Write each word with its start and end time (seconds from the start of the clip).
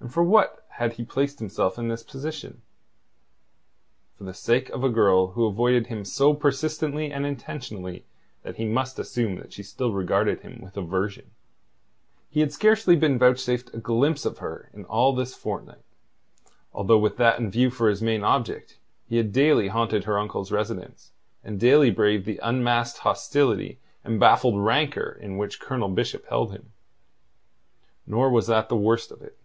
And 0.00 0.14
for 0.14 0.22
what 0.22 0.64
had 0.70 0.92
he 0.92 1.04
placed 1.04 1.40
himself 1.40 1.76
in 1.76 1.88
this 1.88 2.04
position? 2.04 2.62
For 4.14 4.22
the 4.22 4.32
sake 4.32 4.70
of 4.70 4.84
a 4.84 4.88
girl 4.88 5.32
who 5.32 5.44
avoided 5.44 5.88
him 5.88 6.04
so 6.04 6.34
persistently 6.34 7.10
and 7.10 7.26
intentionally 7.26 8.06
that 8.44 8.56
he 8.58 8.64
must 8.64 9.00
assume 9.00 9.34
that 9.40 9.52
she 9.52 9.64
still 9.64 9.92
regarded 9.92 10.40
him 10.42 10.60
with 10.62 10.76
aversion. 10.76 11.32
He 12.30 12.38
had 12.40 12.52
scarcely 12.52 12.94
been 12.94 13.18
vouchsafed 13.18 13.74
a 13.74 13.78
glimpse 13.78 14.24
of 14.24 14.38
her 14.38 14.70
in 14.72 14.84
all 14.84 15.16
this 15.16 15.34
fortnight, 15.34 15.82
although 16.72 16.96
with 16.98 17.16
that 17.16 17.40
in 17.40 17.50
view 17.50 17.68
for 17.68 17.88
his 17.90 18.00
main 18.00 18.22
object 18.22 18.78
he 19.08 19.16
had 19.16 19.32
daily 19.32 19.66
haunted 19.66 20.04
her 20.04 20.16
uncle's 20.16 20.52
residence, 20.52 21.10
and 21.42 21.58
daily 21.58 21.90
braved 21.90 22.24
the 22.24 22.38
unmasked 22.40 22.98
hostility 23.00 23.80
and 24.04 24.20
baffled 24.20 24.60
rancour 24.64 25.18
in 25.20 25.36
which 25.38 25.58
Colonel 25.60 25.88
Bishop 25.88 26.24
held 26.28 26.52
him. 26.52 26.70
Nor 28.06 28.30
was 28.30 28.46
that 28.46 28.68
the 28.68 28.76
worst 28.76 29.10
of 29.10 29.22
it. 29.22 29.36